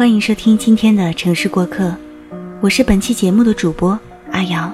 [0.00, 1.94] 欢迎收听今天的城市过客，
[2.62, 4.00] 我是本期节目的主播
[4.32, 4.72] 阿瑶。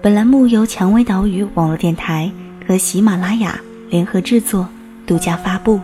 [0.00, 2.30] 本栏目由蔷薇岛屿网络电台
[2.64, 4.68] 和喜马拉雅联合制作、
[5.04, 5.80] 独家发布。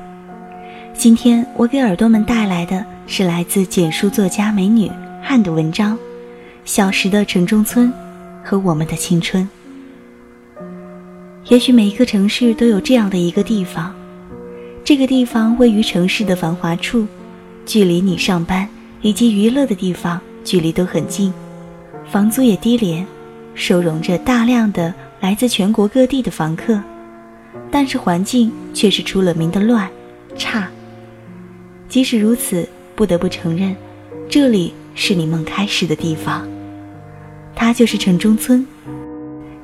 [0.95, 4.89] 今天我给耳朵们带来的是来自简书作家美女
[5.21, 5.96] 汉的文章
[6.64, 7.93] 《小时的城中村
[8.44, 9.43] 和我们的青春》。
[11.49, 13.93] 也许每一个城市都有这样的一个地方，
[14.85, 17.08] 这个地方位于城市的繁华处。
[17.66, 18.66] 距离你上班
[19.02, 21.32] 以及娱乐的地方距离都很近，
[22.08, 23.04] 房租也低廉，
[23.54, 26.80] 收容着大量的来自全国各地的房客，
[27.70, 29.90] 但是环境却是出了名的乱
[30.39, 30.68] 差。
[31.89, 33.75] 即使如此，不得不承认，
[34.28, 36.48] 这里是你梦开始的地方，
[37.55, 38.64] 它就是城中村。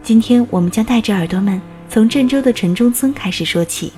[0.03, 3.93] 今天我们将带着耳朵们从郑州的城中村开始说起。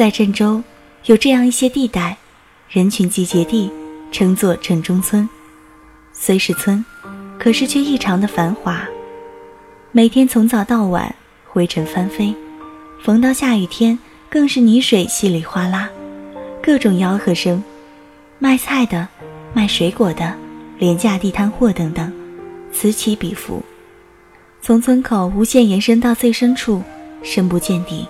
[0.00, 0.62] 在郑州，
[1.04, 2.16] 有这样一些地带，
[2.70, 3.70] 人群集结地，
[4.10, 5.28] 称作城中村。
[6.14, 6.82] 虽是村，
[7.38, 8.82] 可是却异常的繁华。
[9.92, 11.14] 每天从早到晚，
[11.46, 12.34] 灰尘翻飞；
[13.04, 13.98] 逢到下雨天，
[14.30, 15.90] 更是泥水稀里哗啦，
[16.62, 17.62] 各种吆喝声。
[18.38, 19.06] 卖菜的、
[19.52, 20.34] 卖水果的、
[20.78, 22.10] 廉价地摊货等等，
[22.72, 23.62] 此起彼伏，
[24.62, 26.82] 从村口无限延伸到最深处，
[27.22, 28.08] 深不见底。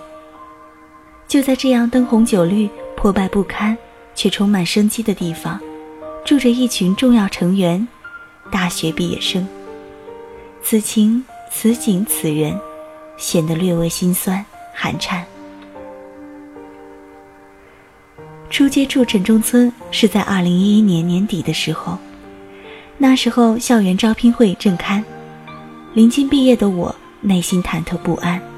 [1.31, 3.77] 就在这样灯红酒绿、破败不堪
[4.13, 5.57] 却充满生机的地方，
[6.25, 7.87] 住着一群重要成员——
[8.51, 9.47] 大学毕业生。
[10.61, 12.59] 此情此景此人，
[13.15, 15.25] 显得略微心酸寒颤。
[18.49, 21.97] 初接触城中村是在二零一一年年底的时候，
[22.97, 25.01] 那时候校园招聘会正刊，
[25.93, 28.50] 临近毕业的我内心忐忑不安。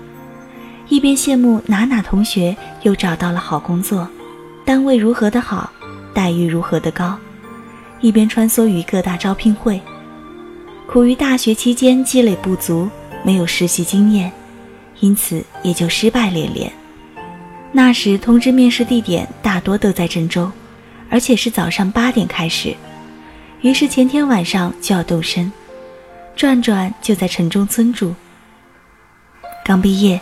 [0.89, 4.07] 一边羡慕哪哪同学又找到了好工作，
[4.65, 5.71] 单位如何的好，
[6.13, 7.17] 待遇如何的高，
[8.01, 9.81] 一边穿梭于各大招聘会，
[10.85, 12.89] 苦于大学期间积累不足，
[13.23, 14.31] 没有实习经验，
[14.99, 16.71] 因此也就失败连连。
[17.71, 20.51] 那时通知面试地点大多都在郑州，
[21.09, 22.75] 而且是早上八点开始，
[23.61, 25.51] 于是前天晚上就要动身，
[26.35, 28.13] 转转就在城中村住。
[29.65, 30.21] 刚毕业。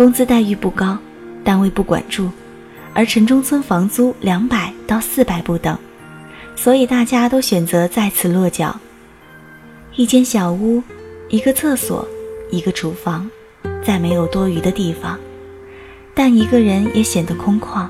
[0.00, 0.96] 工资待遇不高，
[1.44, 2.30] 单位不管住，
[2.94, 5.76] 而城中村房租两百到四百不等，
[6.56, 8.80] 所以大家都选择在此落脚。
[9.96, 10.82] 一间小屋，
[11.28, 12.08] 一个厕所，
[12.50, 13.30] 一个厨房，
[13.84, 15.18] 再没有多余的地方，
[16.14, 17.86] 但一个人也显得空旷，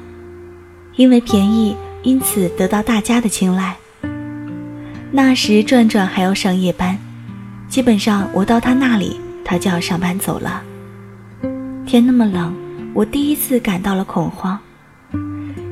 [0.97, 3.77] 因为便宜，因此得到大家的青睐。
[5.13, 6.99] 那时转转还要上夜班，
[7.69, 10.65] 基本上我到他那里，他就要上班走了。
[11.91, 12.55] 天那么冷，
[12.95, 14.57] 我第一次感到了恐慌，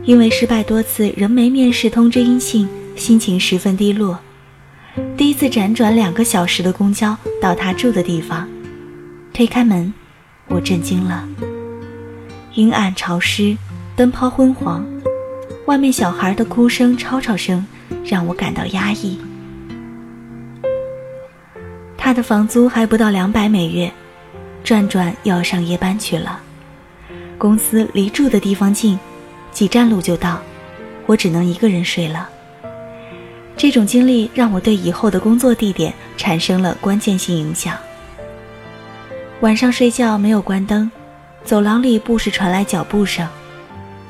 [0.03, 4.19] 因为失败多次仍没面试通知音信，心情十分低落。
[5.17, 8.49] 第一次辗转两个小时的公交到他住的地方，
[9.33, 9.95] 推开门，
[10.49, 11.25] 我震惊了。
[12.55, 13.57] 阴暗潮湿，
[13.95, 14.85] 灯泡昏黄，
[15.67, 17.65] 外面小孩的哭声、吵吵声
[18.05, 19.21] 让我感到压抑。
[21.97, 23.93] 他的房租还不到两百每月。
[24.69, 26.39] 转转要上夜班去了，
[27.39, 28.99] 公司离住的地方近，
[29.51, 30.43] 几站路就到，
[31.07, 32.29] 我只能一个人睡了。
[33.57, 37.79] 这种经历让我对以后的工作地点产生了关键性影响。
[39.41, 40.91] 晚上睡觉没有关灯，
[41.45, 43.27] 走廊里不时传来脚步声。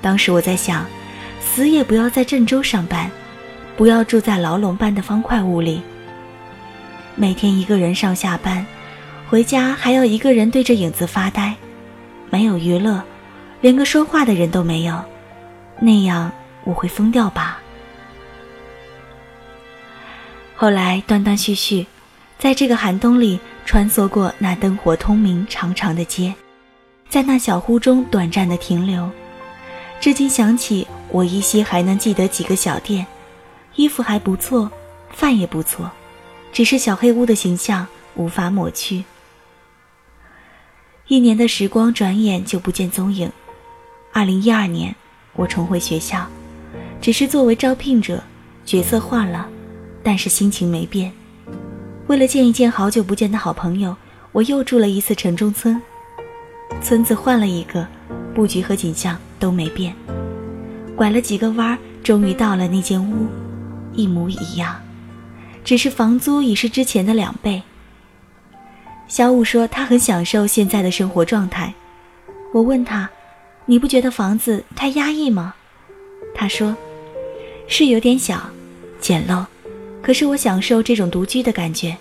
[0.03, 0.85] 当时我在想，
[1.41, 3.09] 死也不要在郑州上班，
[3.77, 5.83] 不要住在牢笼般的方块屋里，
[7.15, 8.67] 每天一个人上下班。
[9.28, 11.55] 回家还要一个人对着影子发呆，
[12.31, 13.03] 没有娱乐，
[13.61, 15.05] 连个说话的人都没有，
[15.78, 16.33] 那样
[16.65, 17.60] 我会疯掉吧。
[20.57, 21.86] 后来断断续续，
[22.39, 26.33] 在这个寒冬里穿梭过那灯火通明长长的街，
[27.10, 29.10] 在那小屋中短暂的停留，
[30.01, 33.07] 至今想起，我依稀还能记得几个小店，
[33.75, 34.72] 衣服还不错，
[35.10, 35.91] 饭也不错，
[36.51, 39.04] 只是小黑屋的形象无法抹去。
[41.09, 43.33] 一年的时光转眼就不见踪影。
[44.13, 44.95] 二零一二年，
[45.37, 46.27] 我重回学校，
[47.01, 48.22] 只是作为招聘者，
[48.66, 49.49] 角色换了，
[50.03, 51.10] 但是心情没变。
[52.09, 53.97] 为了见一见好久不见的好朋友，
[54.33, 55.81] 我又住了一次城中村。
[56.83, 57.89] 村子换了一个，
[58.34, 59.97] 布局和景象都没变。
[60.95, 63.27] 拐了几个弯儿，终于到了那间屋，
[63.95, 64.78] 一模一样，
[65.65, 67.63] 只是房租已是之前的两倍。
[69.09, 71.72] 小五说他很享受现在的生活状态，
[72.53, 73.09] 我问他
[73.65, 75.55] ：“你不觉得房子太压抑吗？”
[76.37, 76.77] 他说
[77.66, 78.39] ：“是有点小，
[79.01, 79.47] 简陋，
[80.03, 81.97] 可是我享受这种独居的感觉。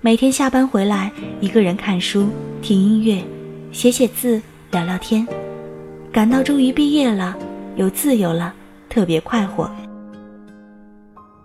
[0.00, 1.10] 每天下班回来，
[1.40, 2.28] 一个人看书、
[2.62, 3.20] 听音乐、
[3.72, 4.40] 写写字、
[4.70, 5.26] 聊聊天，
[6.12, 7.36] 感到终于毕业了，
[7.74, 8.54] 有自由了，
[8.88, 9.68] 特别快活。”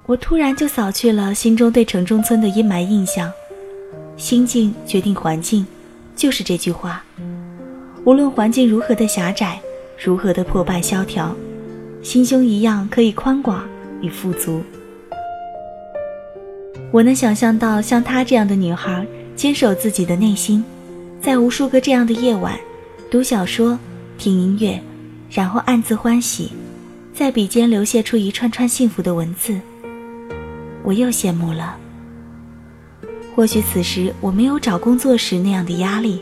[0.05, 3.29] 我突然就扫去了心中对城中村的阴霾印象。
[4.17, 5.65] 心境决定环境，
[6.15, 7.03] 就是这句话。
[8.03, 9.59] 无论环境如何的狭窄，
[10.03, 11.35] 如何的破败萧条，
[12.01, 13.63] 心胸一样可以宽广
[14.01, 14.63] 与富足。
[16.91, 19.05] 我能想象到像她这样的女孩，
[19.35, 20.63] 坚守自己的内心，
[21.21, 22.57] 在无数个这样的夜晚，
[23.11, 23.77] 读小说、
[24.17, 24.81] 听音乐，
[25.29, 26.53] 然后暗自欢喜，
[27.13, 29.59] 在笔尖流泻出一串串幸福的文字。
[30.83, 31.77] 我又羡慕了。
[33.37, 36.19] 或许此时我没有找工作时那样的压力，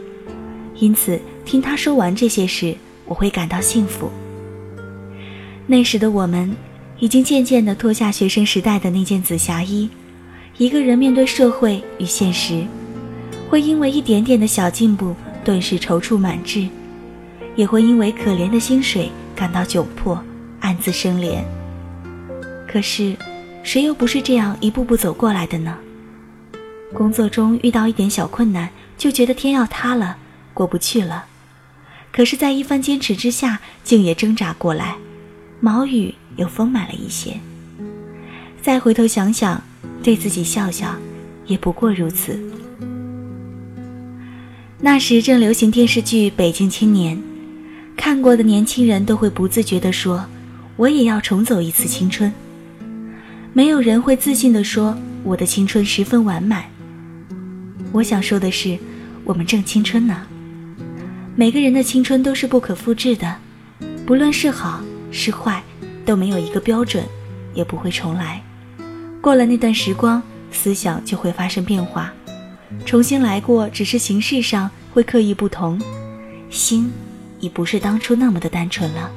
[0.79, 2.75] 因此听他说完这些时，
[3.05, 4.11] 我会感到幸福。
[5.65, 6.53] 那时的我们，
[6.99, 9.89] 已经渐渐地脱下学生时代的那件紫霞衣，
[10.57, 12.65] 一个人面对社会与现实，
[13.49, 16.67] 会因为一点点的小进步顿时踌躇满志，
[17.55, 20.21] 也会因为可怜的薪水感到窘迫，
[20.59, 21.41] 暗自生怜。
[22.67, 23.15] 可是，
[23.63, 25.77] 谁又不是这样一步步走过来的呢？
[26.95, 30.15] 工作中遇到一点小困难，就觉得天要塌了，
[30.53, 31.25] 过不去了。
[32.11, 34.95] 可是，在一番坚持之下，竟也挣扎过来，
[35.59, 37.37] 毛雨又丰满了一些。
[38.61, 39.61] 再回头想想，
[40.01, 40.95] 对自己笑笑，
[41.45, 42.39] 也不过如此。
[44.79, 47.17] 那时正流行电视剧《北京青年》，
[47.97, 50.25] 看过的年轻人都会不自觉地说
[50.77, 52.31] ：“我也要重走一次青春。”
[53.51, 56.63] 没有人会自信地说：“我的青春十分完满。”
[57.95, 58.77] 我想说的是，
[59.23, 60.27] 我们正青春呢。
[61.33, 63.37] 每个人的青春都是不可复制的，
[64.05, 65.63] 不论是好是坏，
[66.05, 67.05] 都没有一个标准，
[67.53, 68.43] 也不会重来。
[69.21, 70.21] 过了那段时光，
[70.51, 72.11] 思想就会发生变化，
[72.85, 75.81] 重新来过，只是形式上会刻意不同，
[76.49, 76.91] 心
[77.39, 79.09] 已不是当初那么的单纯了。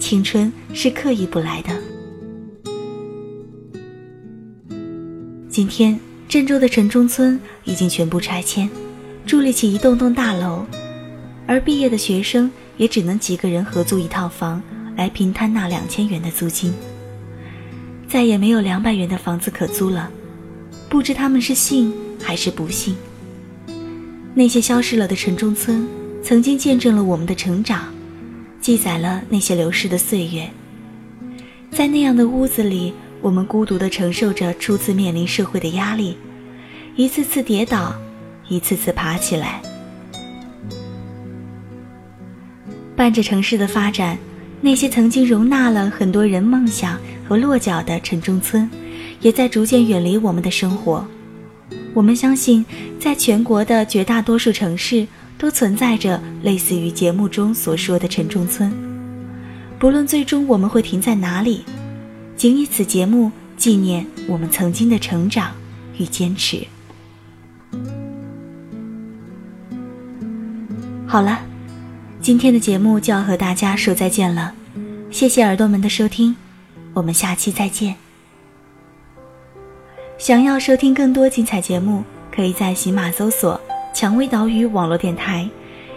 [0.00, 1.70] 青春是刻意不来的。
[5.48, 5.96] 今天。
[6.28, 8.68] 郑州的城中村已经全部拆迁，
[9.26, 10.66] 伫立起一栋栋大楼，
[11.46, 14.60] 而毕业的学生也只能几个人合租一套房
[14.96, 16.74] 来平摊那两千元的租金。
[18.08, 20.10] 再也没有两百元的房子可租了，
[20.88, 22.96] 不知他们是幸还是不幸。
[24.34, 25.86] 那些消失了的城中村，
[26.24, 27.84] 曾经见证了我们的成长，
[28.60, 30.50] 记载了那些流逝的岁月。
[31.70, 32.92] 在那样的屋子里。
[33.26, 36.16] 我们孤独地承受着初次面临社会的压力，
[36.94, 37.92] 一次次跌倒，
[38.46, 39.60] 一次次爬起来。
[42.94, 44.16] 伴着城市的发展，
[44.60, 46.96] 那些曾经容纳了很多人梦想
[47.28, 48.70] 和落脚的城中村，
[49.20, 51.04] 也在逐渐远离我们的生活。
[51.94, 52.64] 我们相信，
[53.00, 55.04] 在全国的绝大多数城市，
[55.36, 58.72] 都存在着类似于节目中所说的城中村。
[59.80, 61.64] 不论最终我们会停在哪里。
[62.36, 65.52] 仅以此节目纪念我们曾经的成长
[65.96, 66.66] 与坚持。
[71.06, 71.40] 好了，
[72.20, 74.52] 今天的节目就要和大家说再见了，
[75.10, 76.36] 谢谢耳朵们的收听，
[76.92, 77.94] 我们下期再见。
[80.18, 83.58] 想要收听更多精彩节目，可以在喜马搜索
[83.94, 85.48] “蔷薇岛屿网络电台”，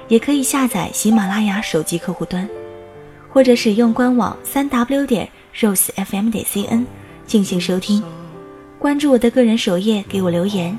[0.07, 2.47] 也可以下载喜马拉雅手机客户端，
[3.29, 5.29] 或者使用官网三 w 点。
[5.55, 6.85] Rose fm 点 cn
[7.25, 8.03] 进行收听，
[8.77, 10.77] 关注我的个人首页给我留言，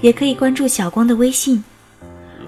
[0.00, 1.62] 也可以关注小光的微信。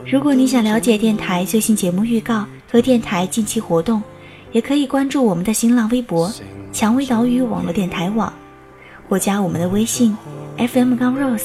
[0.05, 4.03] 如果你想了解电台最新节目预告和电台近期活动，
[4.51, 6.33] 也可以关注我们的新浪微博
[6.73, 8.33] “蔷薇岛屿网络电台网”，
[9.09, 10.17] 或加我们的微信
[10.59, 11.45] fm 杠 rose。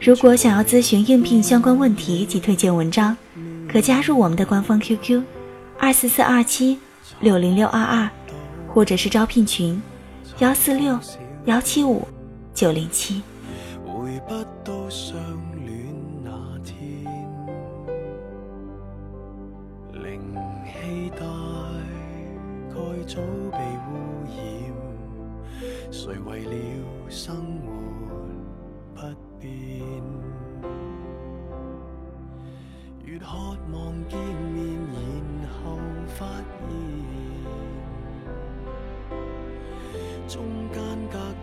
[0.00, 3.14] 如果想要咨询应聘相关问题及推荐文章，
[3.68, 5.22] 可加入我们的官方 QQ：
[5.78, 6.78] 二四四二七
[7.20, 8.08] 六零六二二。
[8.72, 9.82] 或者是招聘群，
[10.38, 10.98] 幺四六
[11.46, 12.06] 幺七五
[12.54, 13.22] 九零七。
[13.84, 14.34] 回不
[14.64, 15.14] 到相
[15.66, 16.30] 恋那
[16.64, 17.04] 天，
[19.92, 20.20] 灵
[20.64, 21.26] 气大
[22.68, 23.58] 概早被
[23.88, 23.90] 污
[24.28, 24.38] 染，
[25.90, 26.54] 谁为了
[27.08, 27.34] 生
[27.66, 27.72] 活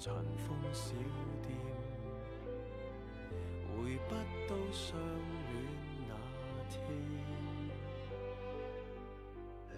[0.00, 0.94] 尘封小
[1.42, 1.52] 店，
[3.68, 4.14] 回不
[4.48, 5.52] 到相恋
[6.08, 6.10] 那
[6.70, 6.80] 天。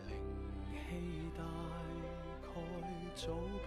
[0.07, 0.11] 灵
[0.71, 0.79] 气
[1.37, 1.43] 大
[2.41, 2.47] 概
[3.17, 3.35] 早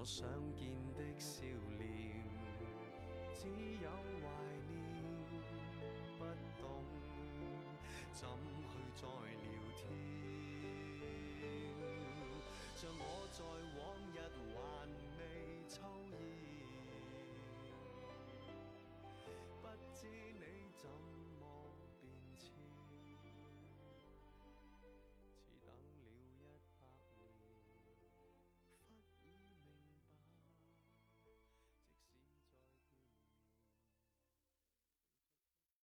[0.00, 1.42] 我想见的笑
[1.76, 2.22] 脸，
[3.34, 3.48] 只
[3.82, 3.90] 有
[4.22, 4.30] 怀
[4.68, 4.78] 念，
[6.16, 6.24] 不
[6.62, 6.64] 懂
[8.12, 8.28] 怎
[8.62, 9.80] 去再聊天，
[12.76, 13.02] 像我
[13.32, 13.67] 在。